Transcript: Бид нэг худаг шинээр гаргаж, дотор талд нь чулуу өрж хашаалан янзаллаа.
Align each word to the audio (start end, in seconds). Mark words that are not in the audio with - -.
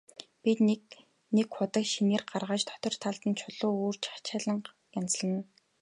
Бид 0.43 0.59
нэг 1.35 1.47
худаг 1.55 1.85
шинээр 1.93 2.23
гаргаж, 2.31 2.61
дотор 2.69 2.93
талд 3.01 3.23
нь 3.29 3.39
чулуу 3.39 3.73
өрж 3.87 4.03
хашаалан 4.11 4.59
янзаллаа. 4.99 5.43